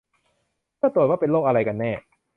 [0.77, 1.91] เพื่อตรวจว่าเป็นโรคอะไรกันแน่